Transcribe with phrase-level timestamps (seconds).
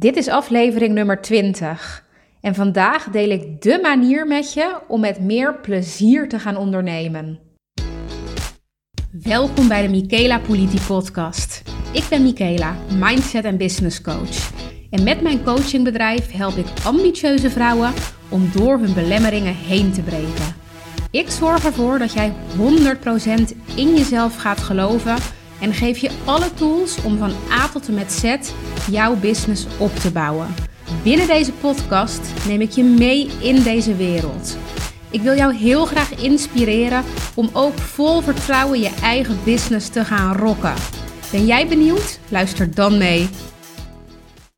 [0.00, 2.04] Dit is aflevering nummer 20
[2.40, 7.38] en vandaag deel ik de manier met je om met meer plezier te gaan ondernemen.
[9.10, 11.62] Welkom bij de Michaela Politi podcast.
[11.92, 14.52] Ik ben Michaela, mindset en business coach.
[14.90, 17.92] En met mijn coachingbedrijf help ik ambitieuze vrouwen
[18.28, 20.54] om door hun belemmeringen heen te breken.
[21.10, 25.16] Ik zorg ervoor dat jij 100% in jezelf gaat geloven
[25.60, 28.36] en geef je alle tools om van A tot en met Z
[28.90, 30.54] jouw business op te bouwen.
[31.02, 34.56] Binnen deze podcast neem ik je mee in deze wereld.
[35.10, 37.04] Ik wil jou heel graag inspireren
[37.34, 40.74] om ook vol vertrouwen je eigen business te gaan rocken.
[41.30, 42.18] Ben jij benieuwd?
[42.28, 43.28] Luister dan mee.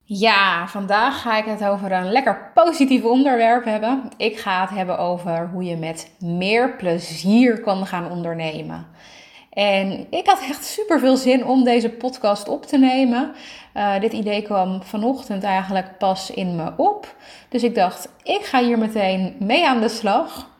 [0.05, 4.03] Ja, vandaag ga ik het over een lekker positief onderwerp hebben.
[4.17, 8.87] Ik ga het hebben over hoe je met meer plezier kan gaan ondernemen.
[9.53, 13.33] En ik had echt super veel zin om deze podcast op te nemen.
[13.77, 17.17] Uh, dit idee kwam vanochtend eigenlijk pas in me op.
[17.49, 20.51] Dus ik dacht, ik ga hier meteen mee aan de slag.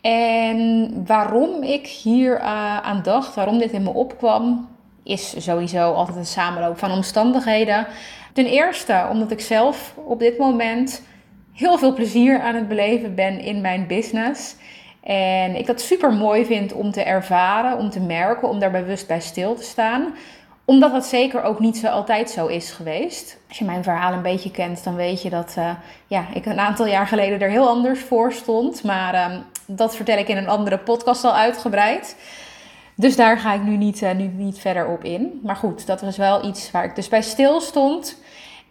[0.00, 4.68] En waarom ik hier uh, aan dacht, waarom dit in me opkwam,
[5.02, 7.86] is sowieso altijd een samenloop van omstandigheden.
[8.32, 11.02] Ten eerste omdat ik zelf op dit moment
[11.52, 14.56] heel veel plezier aan het beleven ben in mijn business.
[15.06, 19.06] En ik dat super mooi vind om te ervaren, om te merken, om daar bewust
[19.06, 20.14] bij stil te staan.
[20.64, 23.38] Omdat dat zeker ook niet zo altijd zo is geweest.
[23.48, 25.70] Als je mijn verhaal een beetje kent, dan weet je dat uh,
[26.06, 28.84] ja, ik een aantal jaar geleden er heel anders voor stond.
[28.84, 32.16] Maar uh, dat vertel ik in een andere podcast al uitgebreid.
[32.94, 35.40] Dus daar ga ik nu niet, uh, nu niet verder op in.
[35.42, 38.20] Maar goed, dat was wel iets waar ik dus bij stil stond.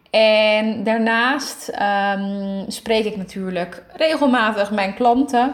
[0.09, 1.71] En daarnaast
[2.17, 5.53] um, spreek ik natuurlijk regelmatig mijn klanten.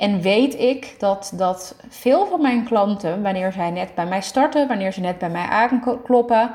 [0.00, 4.68] En weet ik dat, dat veel van mijn klanten, wanneer zij net bij mij starten,
[4.68, 6.50] wanneer ze net bij mij aankloppen,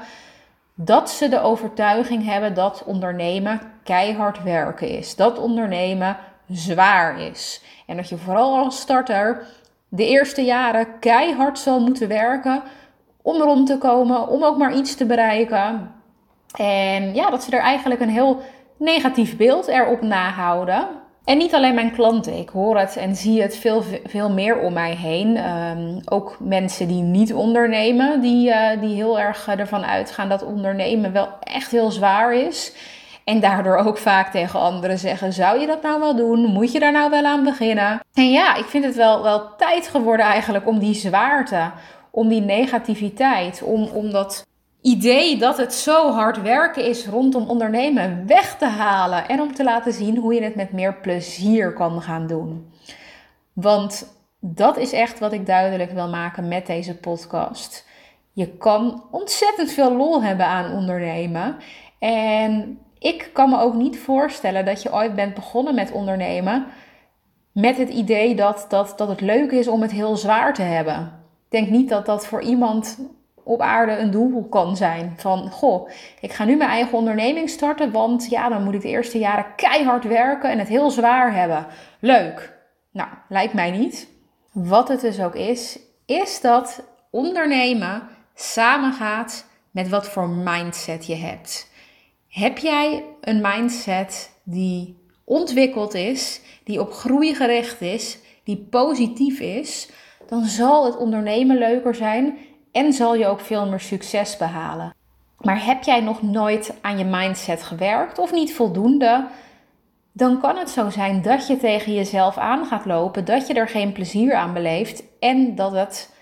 [0.73, 5.15] dat ze de overtuiging hebben dat ondernemen keihard werken is.
[5.15, 7.61] Dat ondernemen zwaar is.
[7.85, 9.47] En dat je vooral als starter
[9.89, 12.63] de eerste jaren keihard zal moeten werken
[13.21, 15.91] om rond te komen, om ook maar iets te bereiken.
[16.57, 18.41] En ja, dat ze er eigenlijk een heel
[18.77, 21.03] negatief beeld erop nahouden.
[21.25, 24.73] En niet alleen mijn klanten, ik hoor het en zie het veel, veel meer om
[24.73, 25.37] mij heen.
[25.49, 31.11] Um, ook mensen die niet ondernemen, die, uh, die heel erg ervan uitgaan dat ondernemen
[31.11, 32.73] wel echt heel zwaar is.
[33.23, 36.45] En daardoor ook vaak tegen anderen zeggen: Zou je dat nou wel doen?
[36.45, 37.99] Moet je daar nou wel aan beginnen?
[38.13, 41.71] En ja, ik vind het wel, wel tijd geworden eigenlijk om die zwaarte,
[42.11, 44.44] om die negativiteit, om, om dat
[44.85, 49.63] idee dat het zo hard werken is rondom ondernemen weg te halen en om te
[49.63, 52.71] laten zien hoe je het met meer plezier kan gaan doen.
[53.53, 57.87] Want dat is echt wat ik duidelijk wil maken met deze podcast.
[58.31, 61.55] Je kan ontzettend veel lol hebben aan ondernemen.
[61.99, 66.65] En ik kan me ook niet voorstellen dat je ooit bent begonnen met ondernemen
[67.51, 71.01] met het idee dat, dat, dat het leuk is om het heel zwaar te hebben.
[71.45, 72.97] Ik denk niet dat dat voor iemand
[73.45, 75.13] op aarde een doel kan zijn.
[75.17, 75.89] Van, goh,
[76.19, 79.45] ik ga nu mijn eigen onderneming starten, want ja, dan moet ik de eerste jaren
[79.55, 81.65] keihard werken en het heel zwaar hebben.
[81.99, 82.53] Leuk.
[82.91, 84.07] Nou, lijkt mij niet.
[84.51, 88.01] Wat het dus ook is, is dat ondernemen
[88.33, 91.69] samengaat met wat voor mindset je hebt.
[92.27, 99.89] Heb jij een mindset die ontwikkeld is, die op groei gericht is, die positief is,
[100.27, 102.37] dan zal het ondernemen leuker zijn
[102.75, 104.93] en zal je ook veel meer succes behalen.
[105.37, 109.27] Maar heb jij nog nooit aan je mindset gewerkt of niet voldoende?
[110.11, 113.67] Dan kan het zo zijn dat je tegen jezelf aan gaat lopen, dat je er
[113.67, 116.13] geen plezier aan beleeft en dat het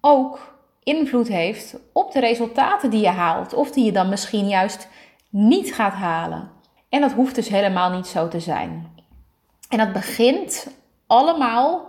[0.00, 4.88] ook invloed heeft op de resultaten die je haalt of die je dan misschien juist
[5.28, 6.50] niet gaat halen.
[6.88, 8.92] En dat hoeft dus helemaal niet zo te zijn.
[9.68, 10.66] En dat begint
[11.06, 11.88] allemaal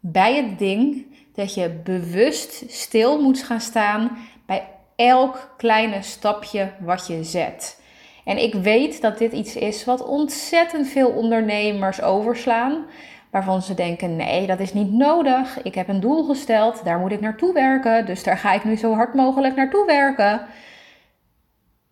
[0.00, 7.06] bij het ding dat je bewust stil moet gaan staan bij elk kleine stapje wat
[7.06, 7.80] je zet.
[8.24, 12.86] En ik weet dat dit iets is wat ontzettend veel ondernemers overslaan.
[13.30, 15.62] Waarvan ze denken: nee, dat is niet nodig.
[15.62, 18.06] Ik heb een doel gesteld, daar moet ik naartoe werken.
[18.06, 20.46] Dus daar ga ik nu zo hard mogelijk naartoe werken.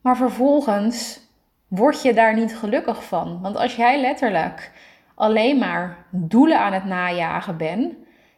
[0.03, 1.21] Maar vervolgens
[1.69, 3.41] word je daar niet gelukkig van.
[3.43, 4.73] Want als jij letterlijk
[5.15, 7.95] alleen maar doelen aan het najagen bent,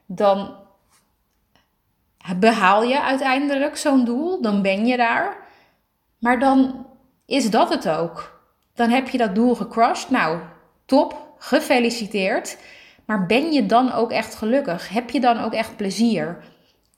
[0.07, 0.57] dan
[2.39, 5.37] behaal je uiteindelijk zo'n doel, dan ben je daar.
[6.19, 6.87] Maar dan
[7.27, 8.41] is dat het ook.
[8.75, 10.11] Dan heb je dat doel gecrushed.
[10.11, 10.39] Nou,
[10.87, 12.59] top, gefeliciteerd.
[13.07, 14.89] Maar ben je dan ook echt gelukkig?
[14.89, 16.45] Heb je dan ook echt plezier?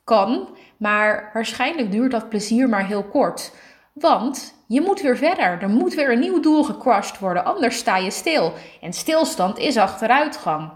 [0.05, 3.53] Kan, maar waarschijnlijk duurt dat plezier maar heel kort.
[3.93, 5.63] Want je moet weer verder.
[5.63, 8.53] Er moet weer een nieuw doel gecrushed worden, anders sta je stil.
[8.81, 10.71] En stilstand is achteruitgang.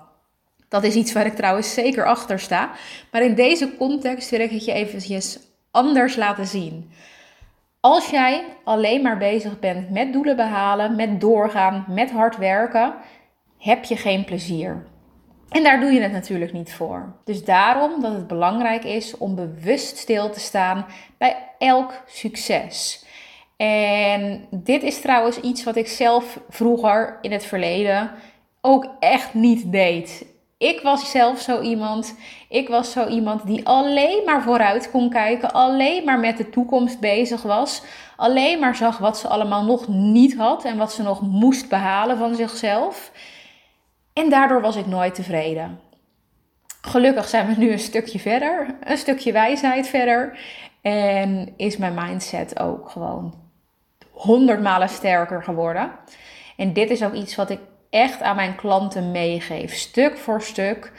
[0.68, 2.70] Dat is iets waar ik trouwens zeker achter sta.
[3.10, 5.38] Maar in deze context wil ik het je eventjes
[5.70, 6.90] anders laten zien.
[7.80, 12.94] Als jij alleen maar bezig bent met doelen behalen, met doorgaan, met hard werken,
[13.58, 14.86] heb je geen plezier.
[15.48, 17.16] En daar doe je het natuurlijk niet voor.
[17.24, 20.86] Dus daarom dat het belangrijk is om bewust stil te staan
[21.18, 23.04] bij elk succes.
[23.56, 28.10] En dit is trouwens iets wat ik zelf vroeger in het verleden
[28.60, 30.26] ook echt niet deed.
[30.58, 32.14] Ik was zelf zo iemand.
[32.48, 37.00] Ik was zo iemand die alleen maar vooruit kon kijken, alleen maar met de toekomst
[37.00, 37.82] bezig was,
[38.16, 42.18] alleen maar zag wat ze allemaal nog niet had en wat ze nog moest behalen
[42.18, 43.12] van zichzelf.
[44.12, 45.80] En daardoor was ik nooit tevreden.
[46.80, 50.38] Gelukkig zijn we nu een stukje verder, een stukje wijsheid verder.
[50.82, 53.34] En is mijn mindset ook gewoon
[54.10, 55.90] honderd malen sterker geworden.
[56.56, 60.92] En dit is ook iets wat ik echt aan mijn klanten meegeef, stuk voor stuk,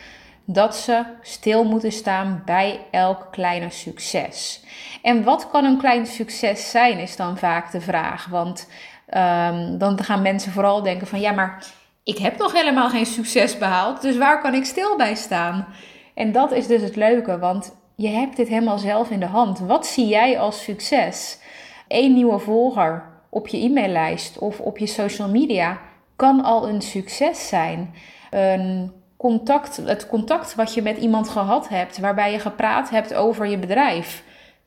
[0.45, 4.63] dat ze stil moeten staan bij elk kleine succes.
[5.01, 8.25] En wat kan een klein succes zijn, is dan vaak de vraag.
[8.25, 8.67] Want
[9.13, 11.65] um, dan gaan mensen vooral denken van ja, maar
[12.03, 15.67] ik heb nog helemaal geen succes behaald, dus waar kan ik stil bij staan?
[16.13, 19.59] En dat is dus het leuke, want je hebt dit helemaal zelf in de hand.
[19.59, 21.39] Wat zie jij als succes?
[21.87, 25.79] Eén nieuwe volger op je e-maillijst of op je social media
[26.19, 27.93] kan al een succes zijn.
[28.29, 33.47] Een contact, het contact wat je met iemand gehad hebt, waarbij je gepraat hebt over
[33.47, 34.23] je bedrijf,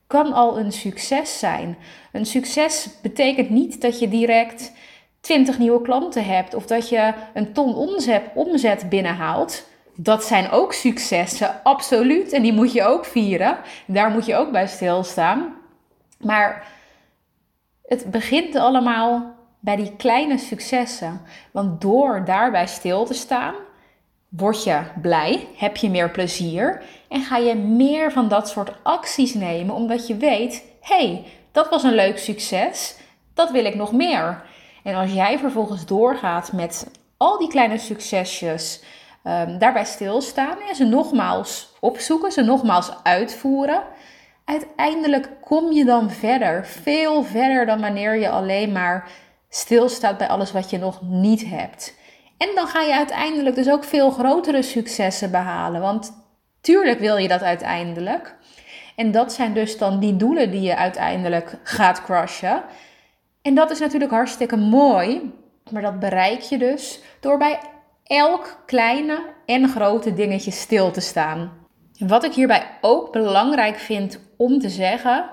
[0.06, 1.76] kan al een succes zijn.
[2.12, 4.72] Een succes betekent niet dat je direct
[5.20, 9.68] 20 nieuwe klanten hebt of dat je een ton omzet, omzet binnenhaalt.
[9.96, 12.32] Dat zijn ook successen, absoluut.
[12.32, 13.58] En die moet je ook vieren.
[13.86, 15.54] Daar moet je ook bij stilstaan.
[16.18, 16.66] Maar
[17.86, 21.20] het begint allemaal bij die kleine successen.
[21.50, 23.54] Want door daarbij stil te staan,
[24.28, 29.34] word je blij, heb je meer plezier en ga je meer van dat soort acties
[29.34, 32.96] nemen, omdat je weet: hey, dat was een leuk succes,
[33.34, 34.42] dat wil ik nog meer.
[34.82, 38.82] En als jij vervolgens doorgaat met al die kleine succesjes,
[39.24, 43.82] um, daarbij stilstaan en ze nogmaals opzoeken, ze nogmaals uitvoeren,
[44.44, 49.10] uiteindelijk kom je dan verder, veel verder dan wanneer je alleen maar
[49.54, 51.94] stilstaat bij alles wat je nog niet hebt.
[52.36, 55.80] En dan ga je uiteindelijk dus ook veel grotere successen behalen.
[55.80, 56.24] Want
[56.60, 58.36] tuurlijk wil je dat uiteindelijk.
[58.96, 62.62] En dat zijn dus dan die doelen die je uiteindelijk gaat crushen.
[63.42, 65.32] En dat is natuurlijk hartstikke mooi.
[65.70, 67.60] Maar dat bereik je dus door bij
[68.04, 71.52] elk kleine en grote dingetje stil te staan.
[71.98, 75.30] Wat ik hierbij ook belangrijk vind om te zeggen,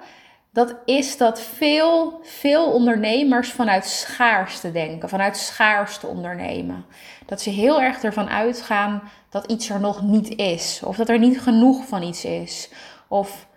[0.52, 6.86] dat is dat veel, veel ondernemers vanuit schaarste denken, vanuit schaarste ondernemen.
[7.26, 11.20] Dat ze heel erg ervan uitgaan dat iets er nog niet is, of dat er
[11.20, 12.70] niet genoeg van iets is.
[13.08, 13.48] Of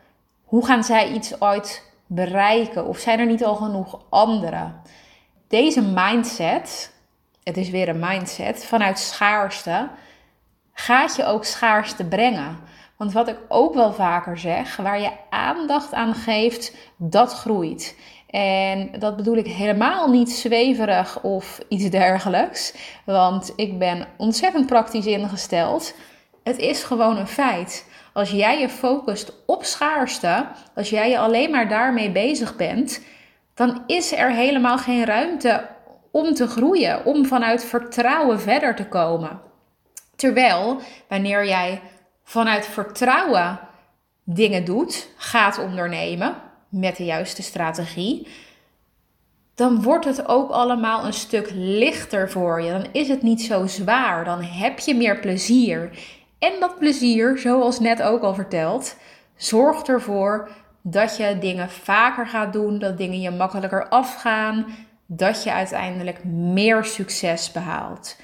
[0.44, 4.83] hoe gaan zij iets ooit bereiken, of zijn er niet al genoeg anderen?
[5.49, 6.93] Deze mindset,
[7.43, 9.89] het is weer een mindset, vanuit schaarste,
[10.73, 12.59] gaat je ook schaarste brengen.
[13.02, 17.96] Want wat ik ook wel vaker zeg, waar je aandacht aan geeft, dat groeit.
[18.26, 22.74] En dat bedoel ik helemaal niet zweverig of iets dergelijks.
[23.05, 25.94] Want ik ben ontzettend praktisch ingesteld.
[26.43, 27.88] Het is gewoon een feit.
[28.12, 33.03] Als jij je focust op schaarste, als jij je alleen maar daarmee bezig bent,
[33.55, 35.69] dan is er helemaal geen ruimte
[36.10, 39.41] om te groeien, om vanuit vertrouwen verder te komen.
[40.17, 41.81] Terwijl wanneer jij
[42.24, 43.60] vanuit vertrouwen
[44.24, 46.34] dingen doet, gaat ondernemen
[46.69, 48.26] met de juiste strategie,
[49.55, 52.70] dan wordt het ook allemaal een stuk lichter voor je.
[52.70, 54.24] Dan is het niet zo zwaar.
[54.24, 55.91] Dan heb je meer plezier.
[56.38, 58.96] En dat plezier, zoals net ook al verteld,
[59.36, 60.48] zorgt ervoor
[60.82, 64.67] dat je dingen vaker gaat doen, dat dingen je makkelijker afgaan,
[65.06, 68.17] dat je uiteindelijk meer succes behaalt.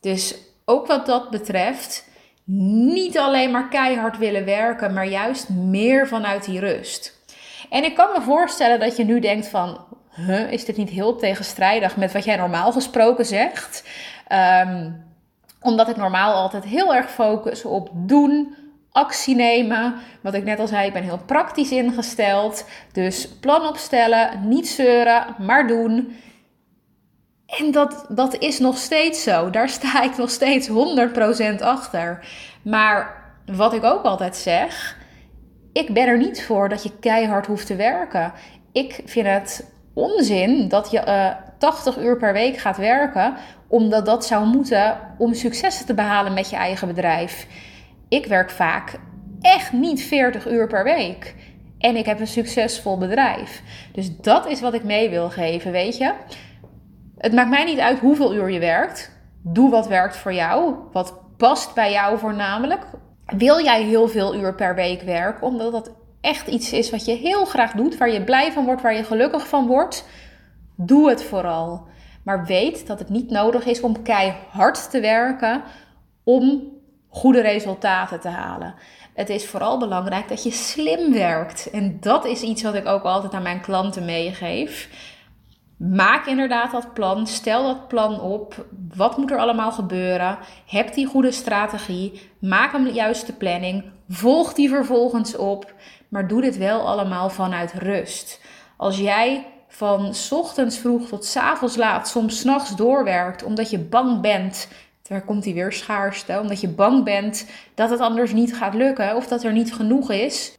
[0.00, 2.08] Dus ook wat dat betreft,
[2.52, 7.18] niet alleen maar keihard willen werken, maar juist meer vanuit die rust.
[7.70, 9.84] En ik kan me voorstellen dat je nu denkt van,
[10.50, 13.88] is dit niet heel tegenstrijdig met wat jij normaal gesproken zegt?
[14.28, 14.90] Ehm,
[15.60, 18.54] omdat ik normaal altijd heel erg focus op doen,
[18.92, 19.94] actie nemen.
[20.20, 22.64] Wat ik net al zei, ik ben heel praktisch ingesteld.
[22.92, 26.16] Dus plan opstellen, niet zeuren, maar doen.
[27.58, 29.50] En dat, dat is nog steeds zo.
[29.50, 30.72] Daar sta ik nog steeds 100%
[31.60, 32.26] achter.
[32.62, 34.96] Maar wat ik ook altijd zeg,
[35.72, 38.32] ik ben er niet voor dat je keihard hoeft te werken.
[38.72, 43.34] Ik vind het onzin dat je uh, eh, 80 uur per week gaat werken,
[43.68, 47.46] omdat dat zou moeten om successen te behalen met je eigen bedrijf.
[48.08, 48.98] Ik werk vaak
[49.40, 51.34] echt niet 40 uur per week.
[51.78, 53.62] En ik heb een succesvol bedrijf.
[53.92, 56.12] Dus dat is wat ik mee wil geven, weet je.
[57.20, 59.10] Het maakt mij niet uit hoeveel uur je werkt.
[59.42, 60.74] Doe wat werkt voor jou.
[60.92, 62.86] Wat past bij jou voornamelijk.
[63.26, 67.12] Wil jij heel veel uur per week werken, omdat dat echt iets is wat je
[67.12, 70.08] heel graag doet, waar je blij van wordt, waar je gelukkig van wordt?
[70.76, 71.86] Doe het vooral.
[72.24, 75.62] Maar weet dat het niet nodig is om keihard te werken
[76.24, 76.62] om
[77.08, 78.74] goede resultaten te halen.
[79.14, 81.70] Het is vooral belangrijk dat je slim werkt.
[81.70, 84.88] En dat is iets wat ik ook altijd aan mijn klanten meegeef.
[85.88, 87.26] Maak inderdaad dat plan.
[87.26, 88.66] Stel dat plan op.
[88.94, 90.38] Wat moet er allemaal gebeuren?
[90.66, 92.30] Heb die goede strategie.
[92.38, 93.84] Maak een juiste planning.
[94.08, 95.74] Volg die vervolgens op.
[96.08, 98.40] Maar doe dit wel allemaal vanuit rust.
[98.76, 104.20] Als jij van ochtends vroeg tot s avonds laat, soms s'nachts doorwerkt, omdat je bang
[104.20, 104.68] bent.
[105.02, 109.16] Daar komt hij weer schaarste, omdat je bang bent dat het anders niet gaat lukken
[109.16, 110.58] of dat er niet genoeg is.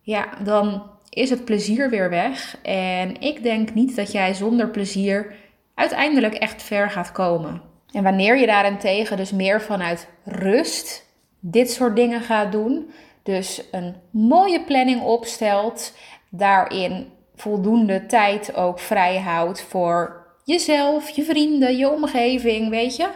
[0.00, 2.56] Ja, dan is het plezier weer weg.
[2.62, 5.34] En ik denk niet dat jij zonder plezier
[5.74, 7.62] uiteindelijk echt ver gaat komen.
[7.90, 12.90] En wanneer je daarentegen dus meer vanuit rust dit soort dingen gaat doen,
[13.22, 15.94] dus een mooie planning opstelt,
[16.30, 23.08] daarin voldoende tijd ook vrij houdt voor jezelf, je vrienden, je omgeving, weet je.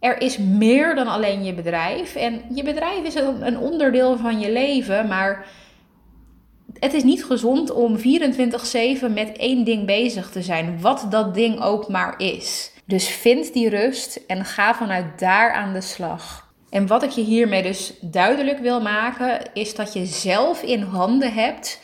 [0.00, 2.14] Er is meer dan alleen je bedrijf.
[2.14, 5.46] En je bedrijf is een onderdeel van je leven, maar
[6.80, 11.60] het is niet gezond om 24/7 met één ding bezig te zijn, wat dat ding
[11.62, 12.72] ook maar is.
[12.84, 16.52] Dus vind die rust en ga vanuit daar aan de slag.
[16.70, 21.32] En wat ik je hiermee dus duidelijk wil maken, is dat je zelf in handen
[21.32, 21.80] hebt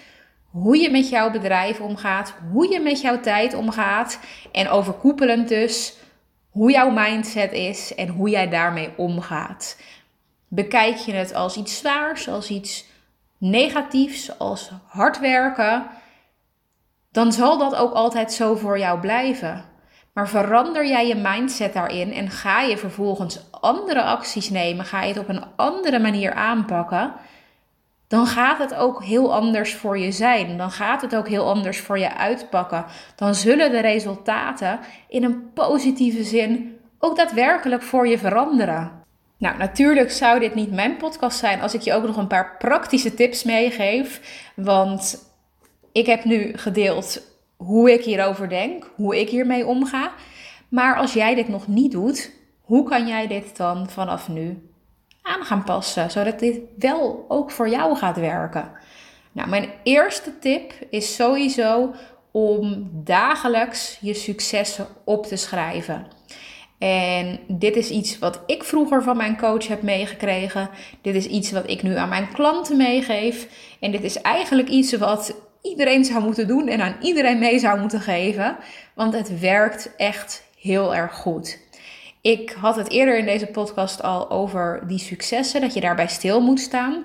[0.50, 4.18] hoe je met jouw bedrijf omgaat, hoe je met jouw tijd omgaat
[4.52, 5.94] en overkoepelend dus
[6.50, 9.76] hoe jouw mindset is en hoe jij daarmee omgaat.
[10.48, 12.84] Bekijk je het als iets zwaars, als iets
[13.50, 15.86] negatiefs, als hard werken,
[17.12, 19.64] dan zal dat ook altijd zo voor jou blijven.
[20.12, 25.08] Maar verander jij je mindset daarin en ga je vervolgens andere acties nemen, ga je
[25.08, 27.12] het op een andere manier aanpakken,
[28.08, 30.56] dan gaat het ook heel anders voor je zijn.
[30.56, 32.84] Dan gaat het ook heel anders voor je uitpakken.
[33.16, 39.03] Dan zullen de resultaten in een positieve zin ook daadwerkelijk voor je veranderen.
[39.44, 42.56] Nou, natuurlijk zou dit niet mijn podcast zijn als ik je ook nog een paar
[42.58, 44.20] praktische tips meegeef.
[44.56, 45.30] Want
[45.92, 47.22] ik heb nu gedeeld
[47.56, 50.12] hoe ik hierover denk, hoe ik hiermee omga.
[50.68, 54.68] Maar als jij dit nog niet doet, hoe kan jij dit dan vanaf nu
[55.22, 58.70] aan gaan passen, zodat dit wel ook voor jou gaat werken?
[59.32, 61.94] Nou, mijn eerste tip is sowieso
[62.30, 66.06] om dagelijks je successen op te schrijven.
[66.78, 70.69] En dit is iets wat ik vroeger van mijn coach heb meegekregen.
[71.02, 73.49] Dit is iets wat ik nu aan mijn klanten meegeef.
[73.81, 77.81] En dit is eigenlijk iets wat iedereen zou moeten doen en aan iedereen mee zou
[77.81, 78.57] moeten geven.
[78.95, 81.59] Want het werkt echt heel erg goed.
[82.21, 86.40] Ik had het eerder in deze podcast al over die successen, dat je daarbij stil
[86.40, 87.04] moet staan.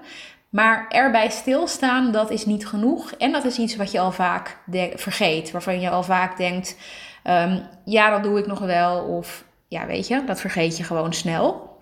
[0.50, 3.12] Maar erbij stilstaan, dat is niet genoeg.
[3.12, 4.58] En dat is iets wat je al vaak
[4.96, 5.52] vergeet.
[5.52, 6.78] Waarvan je al vaak denkt,
[7.24, 9.04] um, ja, dat doe ik nog wel.
[9.04, 11.78] Of ja, weet je, dat vergeet je gewoon snel.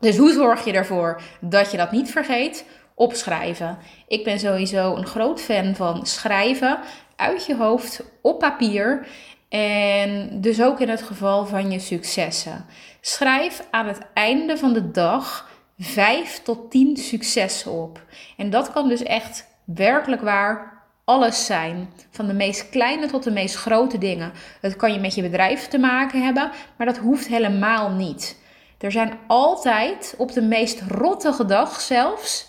[0.00, 2.64] Dus hoe zorg je ervoor dat je dat niet vergeet?
[2.94, 3.78] Opschrijven.
[4.08, 6.78] Ik ben sowieso een groot fan van schrijven
[7.16, 9.06] uit je hoofd op papier.
[9.48, 12.64] En dus ook in het geval van je successen.
[13.00, 18.04] Schrijf aan het einde van de dag 5 tot 10 successen op.
[18.36, 20.71] En dat kan dus echt werkelijk waar
[21.04, 21.92] alles zijn.
[22.10, 24.32] Van de meest kleine tot de meest grote dingen.
[24.60, 28.40] Het kan je met je bedrijf te maken hebben, maar dat hoeft helemaal niet.
[28.78, 32.48] Er zijn altijd, op de meest rottige dag zelfs,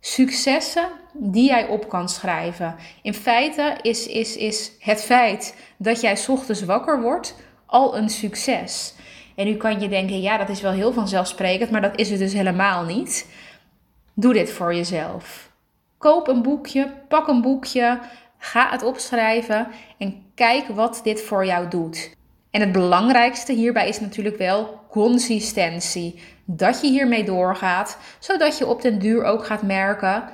[0.00, 2.76] successen die jij op kan schrijven.
[3.02, 7.36] In feite is, is, is het feit dat jij ochtends wakker wordt
[7.66, 8.94] al een succes.
[9.36, 12.18] En nu kan je denken, ja, dat is wel heel vanzelfsprekend, maar dat is het
[12.18, 13.26] dus helemaal niet.
[14.14, 15.52] Doe dit voor jezelf.
[16.04, 17.98] Koop een boekje, pak een boekje,
[18.38, 19.66] ga het opschrijven
[19.98, 22.16] en kijk wat dit voor jou doet.
[22.50, 26.20] En het belangrijkste hierbij is natuurlijk wel consistentie.
[26.44, 30.24] Dat je hiermee doorgaat, zodat je op den duur ook gaat merken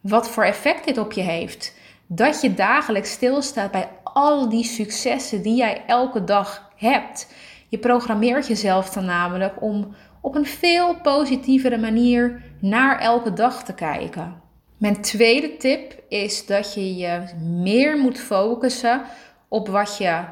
[0.00, 1.74] wat voor effect dit op je heeft.
[2.06, 7.32] Dat je dagelijks stilstaat bij al die successen die jij elke dag hebt.
[7.68, 13.74] Je programmeert jezelf dan namelijk om op een veel positievere manier naar elke dag te
[13.74, 14.43] kijken.
[14.76, 19.02] Mijn tweede tip is dat je je meer moet focussen
[19.48, 20.24] op wat je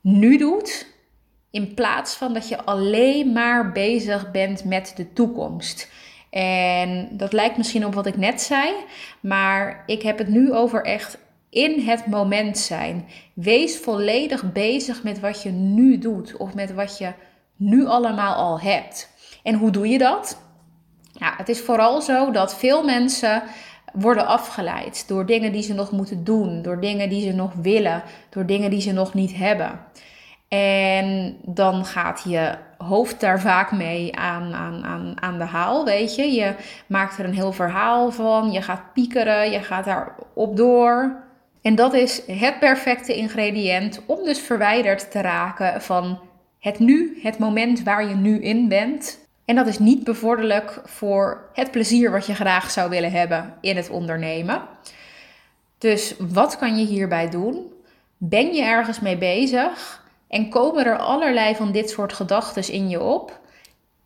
[0.00, 0.94] nu doet,
[1.50, 5.90] in plaats van dat je alleen maar bezig bent met de toekomst.
[6.30, 8.72] En dat lijkt misschien op wat ik net zei,
[9.20, 11.18] maar ik heb het nu over echt
[11.50, 13.08] in het moment zijn.
[13.34, 17.12] Wees volledig bezig met wat je nu doet of met wat je
[17.56, 19.10] nu allemaal al hebt.
[19.42, 20.45] En hoe doe je dat?
[21.18, 23.42] Ja, het is vooral zo dat veel mensen
[23.92, 28.02] worden afgeleid door dingen die ze nog moeten doen, door dingen die ze nog willen,
[28.30, 29.80] door dingen die ze nog niet hebben.
[30.48, 36.14] En dan gaat je hoofd daar vaak mee aan, aan, aan, aan de haal, weet
[36.14, 36.32] je.
[36.32, 36.54] Je
[36.86, 41.24] maakt er een heel verhaal van, je gaat piekeren, je gaat daarop door.
[41.62, 46.18] En dat is het perfecte ingrediënt om dus verwijderd te raken van
[46.60, 49.25] het nu, het moment waar je nu in bent.
[49.46, 53.76] En dat is niet bevorderlijk voor het plezier wat je graag zou willen hebben in
[53.76, 54.62] het ondernemen.
[55.78, 57.72] Dus wat kan je hierbij doen?
[58.16, 63.02] Ben je ergens mee bezig en komen er allerlei van dit soort gedachten in je
[63.02, 63.40] op?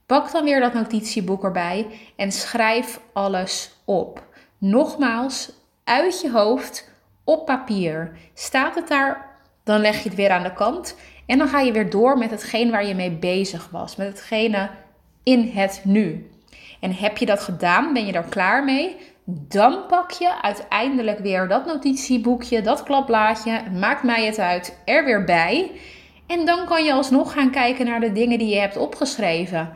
[0.06, 4.24] Pak dan weer dat notitieboek erbij en schrijf alles op.
[4.58, 5.52] Nogmaals,
[5.84, 6.90] uit je hoofd
[7.24, 8.16] op papier.
[8.34, 11.72] Staat het daar, dan leg je het weer aan de kant en dan ga je
[11.72, 14.70] weer door met hetgeen waar je mee bezig was, met hetgene
[15.22, 16.30] in het nu.
[16.80, 21.48] En heb je dat gedaan, ben je er klaar mee, dan pak je uiteindelijk weer
[21.48, 25.70] dat notitieboekje, dat klapblaadje, maakt mij het uit, er weer bij.
[26.26, 29.72] En dan kan je alsnog gaan kijken naar de dingen die je hebt opgeschreven.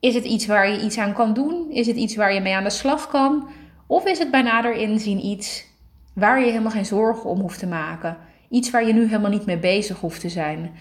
[0.00, 1.70] Is het iets waar je iets aan kan doen?
[1.70, 3.48] Is het iets waar je mee aan de slag kan?
[3.86, 5.66] Of is het bij nader inzien iets
[6.14, 8.16] waar je helemaal geen zorgen om hoeft te maken?
[8.48, 10.74] Iets waar je nu helemaal niet mee bezig hoeft te zijn?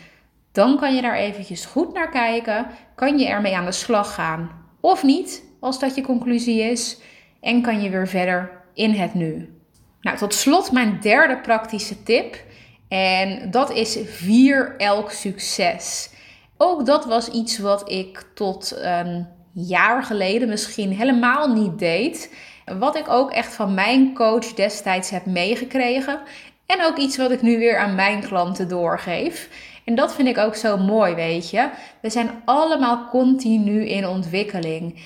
[0.53, 2.67] Dan kan je daar eventjes goed naar kijken.
[2.95, 4.51] Kan je ermee aan de slag gaan?
[4.79, 6.97] Of niet, als dat je conclusie is.
[7.41, 9.57] En kan je weer verder in het nu.
[10.01, 12.43] Nou, tot slot mijn derde praktische tip.
[12.87, 16.09] En dat is vier elk succes.
[16.57, 22.35] Ook dat was iets wat ik tot een jaar geleden misschien helemaal niet deed.
[22.79, 26.19] Wat ik ook echt van mijn coach destijds heb meegekregen.
[26.65, 29.49] En ook iets wat ik nu weer aan mijn klanten doorgeef.
[29.85, 31.69] En dat vind ik ook zo mooi, weet je.
[32.01, 34.99] We zijn allemaal continu in ontwikkeling.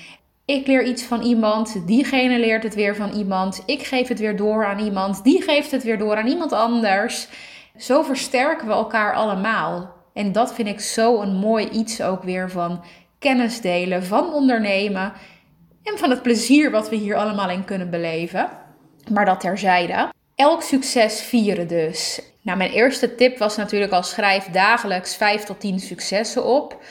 [0.44, 3.62] Ik leer iets van iemand, diegene leert het weer van iemand.
[3.66, 7.28] Ik geef het weer door aan iemand, die geeft het weer door aan iemand anders.
[7.76, 9.96] Zo versterken we elkaar allemaal.
[10.14, 12.84] En dat vind ik zo een mooi iets ook weer van
[13.18, 15.12] kennis delen, van ondernemen
[15.82, 18.48] en van het plezier wat we hier allemaal in kunnen beleven.
[19.10, 20.08] Maar dat terzijde.
[20.38, 22.20] Elk succes vieren dus.
[22.42, 26.82] Nou, mijn eerste tip was natuurlijk al schrijf dagelijks 5 tot 10 successen op.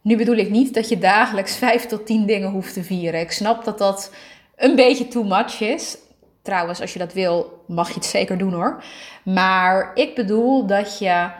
[0.00, 3.20] Nu bedoel ik niet dat je dagelijks 5 tot 10 dingen hoeft te vieren.
[3.20, 4.12] Ik snap dat dat
[4.56, 5.96] een beetje too much is.
[6.42, 8.84] Trouwens, als je dat wil, mag je het zeker doen hoor.
[9.24, 11.30] Maar ik bedoel dat je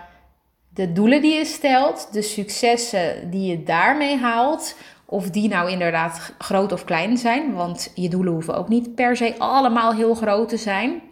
[0.68, 6.32] de doelen die je stelt, de successen die je daarmee haalt, of die nou inderdaad
[6.38, 10.48] groot of klein zijn, want je doelen hoeven ook niet per se allemaal heel groot
[10.48, 11.02] te zijn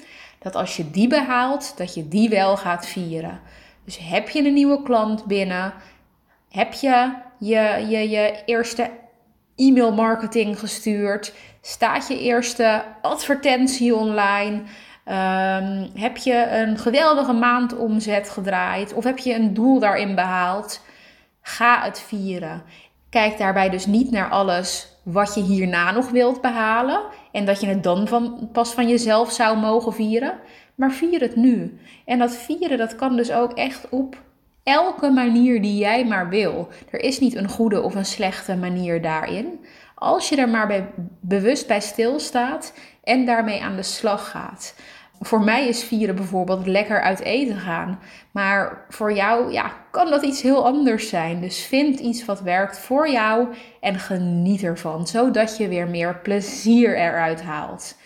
[0.42, 3.40] dat als je die behaalt, dat je die wel gaat vieren.
[3.84, 5.72] Dus heb je een nieuwe klant binnen?
[6.48, 8.90] Heb je je, je, je eerste
[9.56, 11.34] e-mail marketing gestuurd?
[11.60, 14.62] Staat je eerste advertentie online?
[15.06, 18.92] Um, heb je een geweldige maandomzet gedraaid?
[18.92, 20.80] Of heb je een doel daarin behaald?
[21.40, 22.62] Ga het vieren.
[23.10, 27.00] Kijk daarbij dus niet naar alles wat je hierna nog wilt behalen
[27.32, 30.38] en dat je het dan van, pas van jezelf zou mogen vieren,
[30.74, 31.78] maar vier het nu.
[32.04, 34.16] En dat vieren dat kan dus ook echt op
[34.62, 36.68] elke manier die jij maar wil.
[36.90, 39.64] Er is niet een goede of een slechte manier daarin.
[39.94, 40.86] Als je er maar bij,
[41.20, 44.74] bewust bij stilstaat en daarmee aan de slag gaat
[45.22, 48.00] voor mij is vieren bijvoorbeeld lekker uit eten gaan.
[48.30, 51.40] Maar voor jou ja, kan dat iets heel anders zijn.
[51.40, 53.48] Dus vind iets wat werkt voor jou
[53.80, 55.06] en geniet ervan.
[55.06, 57.96] Zodat je weer meer plezier eruit haalt.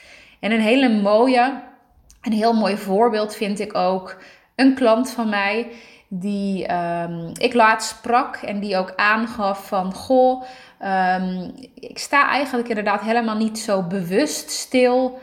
[0.41, 1.63] En een hele mooie,
[2.23, 4.17] een heel mooi voorbeeld vind ik ook
[4.55, 5.67] een klant van mij
[6.09, 10.43] die um, ik laatst sprak en die ook aangaf van goh,
[10.83, 15.19] um, ik sta eigenlijk inderdaad helemaal niet zo bewust stil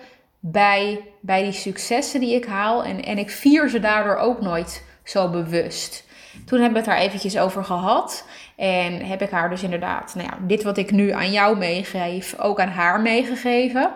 [0.45, 2.83] bij, bij die successen die ik haal.
[2.83, 6.05] En, en ik vier ze daardoor ook nooit zo bewust.
[6.45, 8.25] Toen hebben we het daar eventjes over gehad.
[8.55, 12.39] En heb ik haar dus inderdaad, nou ja, dit wat ik nu aan jou meegeef,
[12.39, 13.91] ook aan haar meegegeven.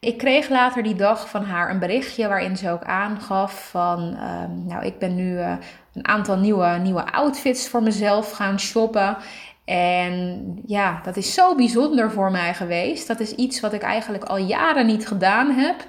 [0.00, 4.66] Ik kreeg later die dag van haar een berichtje waarin ze ook aangaf van, ehm,
[4.66, 5.52] nou ik ben nu uh,
[5.94, 9.16] een aantal nieuwe, nieuwe outfits voor mezelf gaan shoppen.
[9.72, 13.06] En ja, dat is zo bijzonder voor mij geweest.
[13.06, 15.86] Dat is iets wat ik eigenlijk al jaren niet gedaan heb.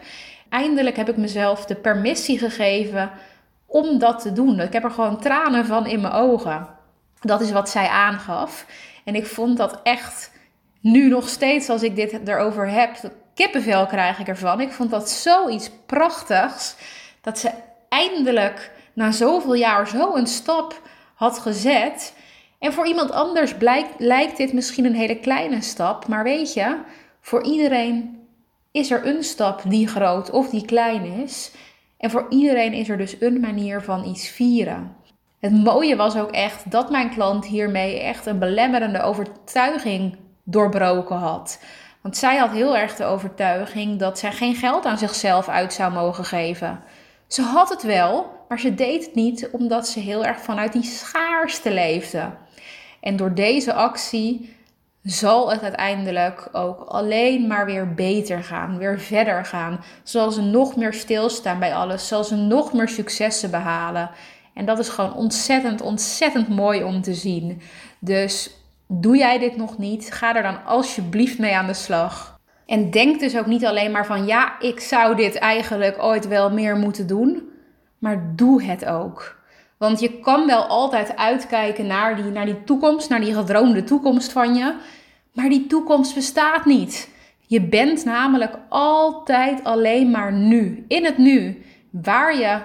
[0.50, 3.12] Eindelijk heb ik mezelf de permissie gegeven
[3.66, 4.60] om dat te doen.
[4.60, 6.68] Ik heb er gewoon tranen van in mijn ogen.
[7.22, 8.66] Dat is wat zij aangaf.
[9.04, 10.32] En ik vond dat echt
[10.82, 12.96] nu nog steeds, als ik dit erover heb,
[13.34, 14.62] kippenvel krijg ik ervan.
[14.62, 16.76] Ik vond dat zoiets prachtigs.
[17.22, 17.52] Dat ze
[17.90, 20.82] eindelijk na zoveel jaar zo een stap
[21.16, 22.14] had gezet.
[22.64, 26.08] En voor iemand anders blijkt, lijkt dit misschien een hele kleine stap.
[26.08, 26.78] Maar weet je,
[27.22, 28.20] voor iedereen
[28.72, 31.52] is er een stap die groot of die klein is.
[31.98, 34.96] En voor iedereen is er dus een manier van iets vieren.
[35.40, 41.64] Het mooie was ook echt dat mijn klant hiermee echt een belemmerende overtuiging doorbroken had.
[42.02, 45.94] Want zij had heel erg de overtuiging dat zij geen geld aan zichzelf uit zou
[45.94, 46.84] mogen geven.
[47.28, 50.84] Ze had het wel, maar ze deed het niet omdat ze heel erg vanuit die
[50.84, 52.42] schaarste leefde.
[53.04, 54.56] En door deze actie
[55.02, 59.84] zal het uiteindelijk ook alleen maar weer beter gaan, weer verder gaan.
[60.04, 64.10] Zal ze nog meer stilstaan bij alles, zal ze nog meer successen behalen.
[64.54, 67.62] En dat is gewoon ontzettend, ontzettend mooi om te zien.
[68.00, 68.56] Dus
[68.88, 70.12] doe jij dit nog niet?
[70.12, 72.40] Ga er dan alsjeblieft mee aan de slag.
[72.66, 76.52] En denk dus ook niet alleen maar van ja, ik zou dit eigenlijk ooit wel
[76.52, 77.50] meer moeten doen,
[77.98, 79.42] maar doe het ook.
[79.84, 84.32] Want je kan wel altijd uitkijken naar die, naar die toekomst, naar die gedroomde toekomst
[84.32, 84.74] van je.
[85.34, 87.10] Maar die toekomst bestaat niet.
[87.48, 90.86] Je bent namelijk altijd alleen maar nu.
[90.88, 91.64] In het nu.
[91.90, 92.60] Waar je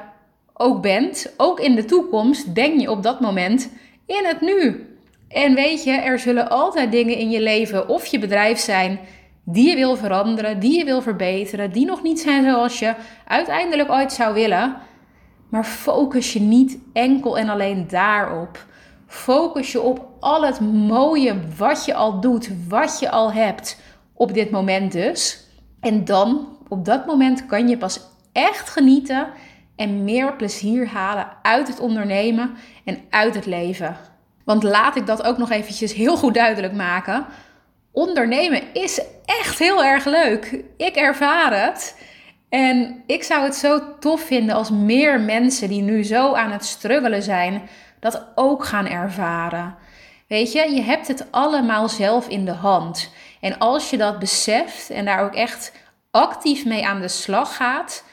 [0.55, 3.71] ook bent, ook in de toekomst, ben je op dat moment
[4.07, 4.87] in het nu.
[5.29, 8.99] En weet je, er zullen altijd dingen in je leven of je bedrijf zijn
[9.45, 12.95] die je wil veranderen, die je wil verbeteren, die nog niet zijn zoals je
[13.27, 14.77] uiteindelijk ooit zou willen.
[15.49, 18.67] Maar focus je niet enkel en alleen daarop.
[19.07, 23.81] Focus je op al het mooie wat je al doet, wat je al hebt
[24.15, 25.47] op dit moment dus.
[25.81, 28.01] En dan, op dat moment, kan je pas
[28.33, 29.29] echt genieten
[29.77, 33.97] en meer plezier halen uit het ondernemen en uit het leven.
[34.45, 37.27] Want laat ik dat ook nog eventjes heel goed duidelijk maken.
[37.93, 40.65] Ondernemen is echt heel erg leuk.
[40.77, 41.97] Ik ervaar het.
[42.49, 46.65] En ik zou het zo tof vinden als meer mensen die nu zo aan het
[46.65, 47.63] struggelen zijn,
[48.01, 49.75] dat ook gaan ervaren.
[50.27, 53.13] Weet je, je hebt het allemaal zelf in de hand.
[53.41, 55.73] En als je dat beseft en daar ook echt
[56.11, 58.05] actief mee aan de slag gaat,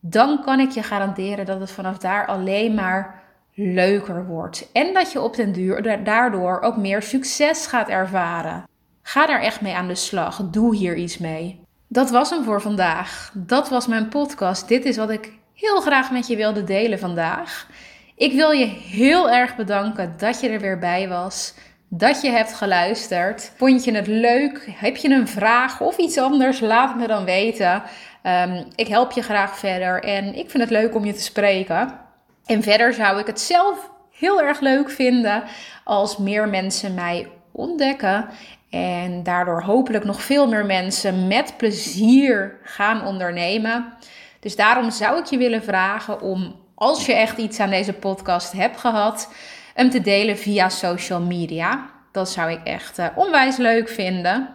[0.00, 3.22] dan kan ik je garanderen dat het vanaf daar alleen maar
[3.54, 4.68] leuker wordt.
[4.72, 8.64] En dat je op den duur daardoor ook meer succes gaat ervaren.
[9.02, 10.50] Ga daar echt mee aan de slag.
[10.50, 11.65] Doe hier iets mee.
[11.88, 13.30] Dat was hem voor vandaag.
[13.34, 14.68] Dat was mijn podcast.
[14.68, 17.68] Dit is wat ik heel graag met je wilde delen vandaag.
[18.16, 21.54] Ik wil je heel erg bedanken dat je er weer bij was.
[21.88, 23.52] Dat je hebt geluisterd.
[23.56, 24.68] Vond je het leuk?
[24.70, 26.60] Heb je een vraag of iets anders?
[26.60, 27.82] Laat me dan weten.
[28.22, 31.98] Ehm, ik help je graag verder en ik vind het leuk om je te spreken.
[32.44, 35.42] En verder zou ik het zelf heel erg leuk vinden
[35.84, 38.28] als meer mensen mij ontdekken.
[38.70, 43.92] En daardoor hopelijk nog veel meer mensen met plezier gaan ondernemen.
[44.40, 48.52] Dus daarom zou ik je willen vragen om, als je echt iets aan deze podcast
[48.52, 49.32] hebt gehad,
[49.74, 51.90] hem te delen via social media.
[52.12, 54.48] Dat zou ik echt uh, onwijs leuk vinden.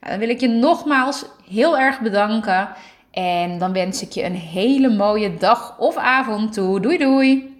[0.00, 2.68] Nou, dan wil ik je nogmaals heel erg bedanken.
[3.10, 6.80] En dan wens ik je een hele mooie dag of avond toe.
[6.80, 7.55] Doei doei!